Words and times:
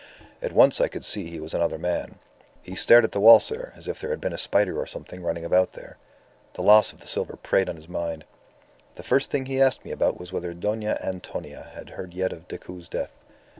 At 0.41 0.51
once 0.51 0.81
I 0.81 0.87
could 0.87 1.05
see 1.05 1.27
he 1.29 1.39
was 1.39 1.53
another 1.53 1.77
man. 1.77 2.15
He 2.63 2.73
stared 2.73 3.03
at 3.03 3.11
the 3.11 3.19
wall, 3.19 3.39
sir, 3.39 3.71
as 3.75 3.87
if 3.87 3.99
there 4.01 4.09
had 4.09 4.19
been 4.19 4.33
a 4.33 4.37
spider 4.39 4.79
or 4.79 4.87
something 4.87 5.21
running 5.21 5.45
about 5.45 5.73
there. 5.73 5.99
The 6.53 6.63
loss 6.63 6.91
of 6.91 7.01
the 7.01 7.05
silver 7.05 7.35
preyed 7.35 7.69
on 7.69 7.75
his 7.75 7.87
mind. 7.87 8.25
The 8.95 9.03
first 9.03 9.29
thing 9.29 9.45
he 9.45 9.61
asked 9.61 9.85
me 9.85 9.91
about 9.91 10.17
was 10.19 10.31
whether 10.33 10.55
Dona 10.55 10.97
Antonia 11.03 11.69
had 11.75 11.91
heard 11.91 12.15
yet 12.15 12.33
of 12.33 12.47
Decoud's 12.47 12.89
death. 12.89 13.21